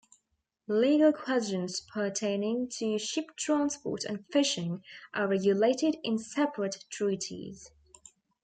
[0.67, 4.81] Legal questions pertaining to ship transport and fishing
[5.13, 7.69] are regulated in separate treaties.